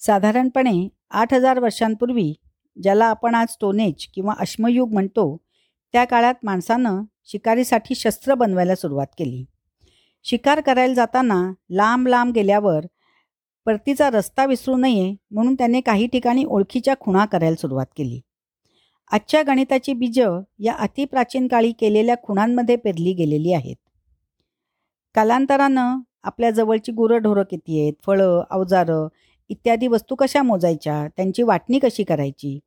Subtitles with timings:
[0.00, 2.34] साधारणपणे आठ हजार वर्षांपूर्वी
[2.82, 5.36] ज्याला आपण आज स्टोनेज किंवा अश्मयुग म्हणतो
[5.92, 9.44] त्या काळात माणसानं शिकारीसाठी शस्त्र बनवायला सुरुवात केली.
[10.24, 12.86] शिकार करायला जाताना लांब लांब गेल्यावर
[13.66, 18.20] परतीचा रस्ता विसरू नये म्हणून त्याने काही ठिकाणी ओळखीच्या खुणा करायला सुरुवात केली.
[19.12, 23.76] आजच्या गणिताची बीजं या अतिप्राचीन काळी केलेल्या खुणांमध्ये पेरली गेलेली आहेत.
[25.14, 29.08] कालांतरानं आपल्या जवळची गुरंढोरं किती आहेत फळं अवजारं
[29.48, 31.08] इत्यादी वस्तू कशा मोजायच्या?
[31.16, 32.58] त्यांची वाटणी कशी करायची?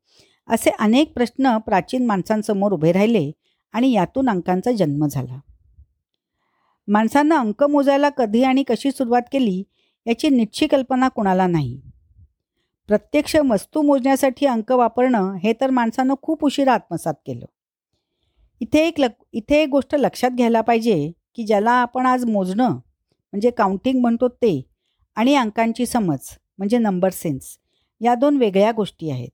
[0.48, 3.32] असे अनेक प्रश्न प्राचीन माणसांसमोर उभे राहिले
[3.72, 5.40] आणि यातून अंकांचा जन्म झाला.
[6.88, 9.62] माणसांना अंक मोजायला कधी आणि कशी सुरुवात केली
[10.06, 11.80] याची निश्चित कल्पना कुणाला नाही.
[12.88, 17.44] प्रत्यक्ष वस्तू मोजण्यासाठी अंक वापरणं हे तर माणसानं खूप उशिरा आत्मसात केलं.
[18.60, 23.50] इथे एक लक इथे एक गोष्ट लक्षात घ्यायला पाहिजे की ज्याला आपण आज मोजणं म्हणजे
[23.50, 24.70] काउंटिंग म्हणतो ते
[25.16, 26.18] आणि अंकांची समज
[26.60, 27.58] म्हणजे नंबर सेन्स.
[28.00, 29.28] या दोन वेगळ्या गोष्टी आहेत.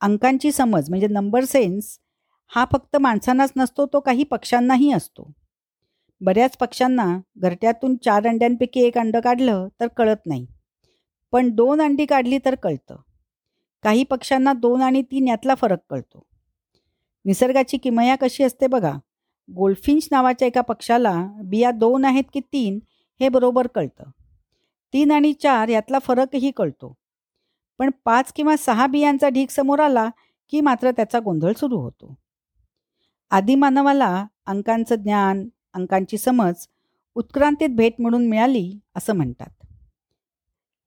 [0.00, 1.98] अंकांची समज म्हणजे नंबर सेन्स
[2.46, 5.32] हा फक्त माणसांनाच नसतो तो काही पक्ष्यांनाही असतो.
[6.20, 10.46] बऱ्याच पक्ष्यांना घरट्यातून चार अंड्यांपैकी एक अंडं काढलं तर कळत नाही.
[11.32, 12.96] पण दोन अंडी काढली तर कळतं.
[13.82, 16.26] काही पक्ष्यांना दोन आणि तीन यातला फरक कळतो.
[17.24, 18.92] निसर्गाची किमया कशी असते बघा.
[19.56, 22.78] गोल्फिंच नावाच्या एका पक्षाला बिया दोन आहेत की तीन
[23.20, 24.04] हे बरोबर कळतं.
[24.94, 26.96] तीन आणि चार यातला फरकही कळतो.
[27.78, 30.08] पण पाच किंवा सहा बियांचा ढीक समोर आला
[30.50, 32.14] की मात्र त्याचा गोंधळ सुरू होतो.
[33.30, 36.54] आदिमानवाला अंकांचं ज्ञान अंकांची समज
[37.14, 39.66] उत्क्रांतीत भेट म्हणून मिळाली असं म्हणतात.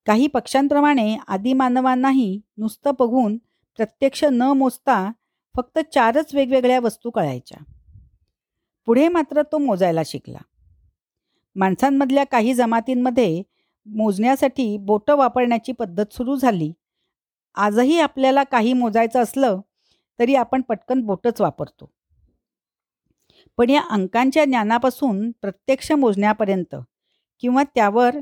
[0.06, 3.38] काही पक्ष्यांप्रमाणे आदिमानवांनाही नुसतं बघून
[3.78, 5.12] प्रत्यक्ष न मोजता
[5.56, 7.64] फक्त चारच वेगवेगळ्या वस्तू कळायच्या.
[8.86, 10.40] पुढे मात्र तो मोजायला शिकला.
[11.56, 13.44] माणसांमधल्या काही जमातींमध्ये
[13.96, 16.72] मोजण्यासाठी बोटं वापरण्याची पद्धत सुरू झाली.
[17.56, 19.60] आजही आपल्याला काही मोजायचं असलं
[20.20, 21.92] तरी आपण पटकन बोटच वापरतो.
[23.58, 26.76] पण या अंकांच्या ज्ञानापासून प्रत्यक्ष मोजण्यापर्यंत
[27.40, 28.16] किंवा त्यावर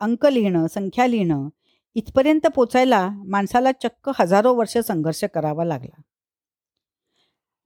[0.00, 1.48] अंक लिहिणं संख्या लिहिणं
[1.94, 6.00] इथपर्यंत पोचायला माणसाला चक्क हजारो वर्ष संघर्ष करावा लागला.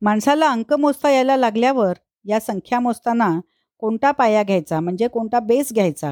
[0.03, 1.93] माणसाला अंक मोजता यायला लागल्यावर
[2.25, 3.41] या संख्या मोजताना
[3.79, 6.11] कोणता पाया घ्यायचा म्हणजे कोणता बेस घ्यायचा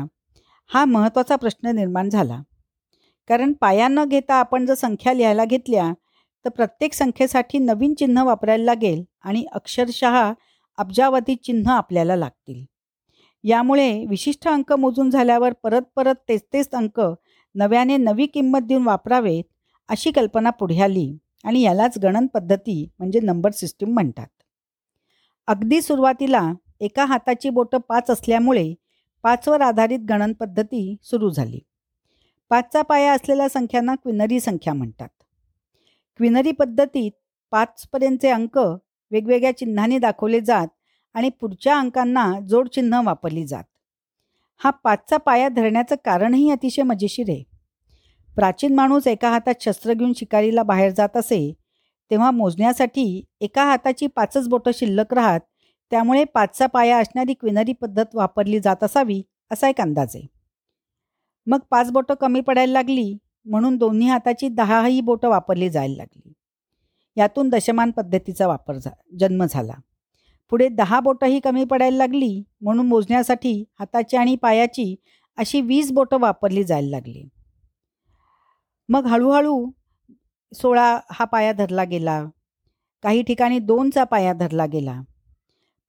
[0.71, 2.43] हा महत्त्वाचा प्रश्न निर्माण झाला.
[3.29, 5.93] कारण पाया न घेता आपण जर संख्या लिहायला घेतल्या
[6.45, 10.33] तर प्रत्येक संख्येसाठी नवीन चिन्ह वापरायला लागेल आणि अक्षरशः
[10.79, 12.65] अब्जावधी चिन्ह आपल्याला लागतील.
[13.45, 17.01] यामुळे विशिष्ट अंक मोजून झाल्यावर परत परत तेच तेच अंक
[17.55, 19.45] नव्याने नवी किंमत देऊन वापरावेत
[19.89, 24.27] अशी कल्पना पुढे आली आणि यालाच गणन पद्धती म्हणजे नंबर सिस्टीम म्हणतात.
[25.47, 28.75] अगदी सुरुवातीला एका हाताची बोटं पाच असल्यामुळे
[29.25, 31.59] पाचवर आधारित गणन पद्धती सुरू झाली.
[32.51, 35.09] पाचचा पाया असलेल्या संख्यांना क्विनरी संख्या म्हणतात.
[36.17, 37.11] क्विनरी पद्धतीत
[37.51, 38.59] पाचपर्यंतचे अंक
[39.11, 40.69] वेगवेगळ्या चिन्हांनी दाखवले जात
[41.15, 43.65] आणि पुढच्या अंकांना जोडचिन्ह वापरली जात.
[44.57, 47.43] हा पाचचा पाया धरण्याचं कारणही अतिशय मजेशीर आहे.
[48.37, 51.53] प्राचीन माणूस एका हातात शस्त्र घेऊन शिकारीला बाहेर जात असे
[52.11, 55.41] तेव्हा मोजण्यासाठी एका हाताची पाचच बोटं शिल्लक राहत
[55.91, 60.27] त्यामुळे पाचचा पाया असणारी क्विनरी पद्धत वापरली जात असावी असा एक अंदाज आहे.
[61.47, 66.33] मग पाच बोटं कमी पडायला लागली म्हणून दोन्ही हाताची दहाही बोटं वापरली जायला लागली.
[67.17, 68.91] यातून दशमान पद्धतीचा वापर झा
[69.21, 69.73] जन्म झाला.
[70.51, 74.97] पुढे दहा बोटंही कमी पडायला लागली म्हणून मोजण्यासाठी हाताची आणि पायाची
[75.37, 77.29] अशी वीस बोटं वापरली जायला लागली.
[78.89, 79.71] मग हळूहळू
[80.53, 82.25] सोळा हा पाया धरला गेला.
[83.03, 85.01] काही ठिकाणी दोनचा पाया धरला गेला.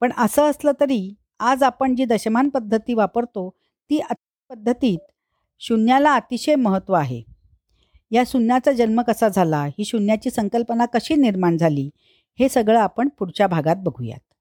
[0.06, 3.50] पण असं असलं तरी आज आपण जी दशमान पद्धती वापरतो
[3.90, 4.02] ती
[4.50, 5.00] पद्धतीत
[5.60, 7.24] शून्याला अतिशय महत्त्व आहे.
[8.12, 9.66] या शून्याचा जन्म कसा झाला?
[9.66, 11.90] ही शून्याची संकल्पना कशी निर्माण झाली?
[12.40, 14.34] हे सगळं आपण पुढच्या भागात बघूयात.